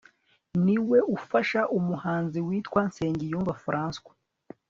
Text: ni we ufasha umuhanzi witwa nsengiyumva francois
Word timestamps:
ni 0.65 0.77
we 0.87 0.97
ufasha 1.17 1.61
umuhanzi 1.77 2.39
witwa 2.47 2.79
nsengiyumva 2.89 3.53
francois 3.63 4.17